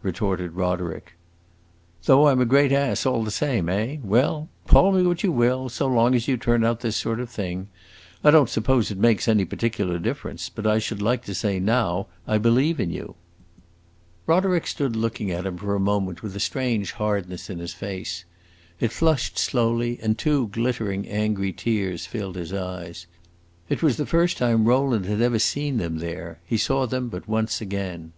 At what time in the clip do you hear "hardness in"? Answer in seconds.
16.92-17.58